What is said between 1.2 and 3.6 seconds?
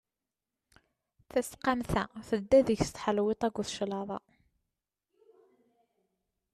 Tasqamt-a tedda deg-s tḥelwiḍt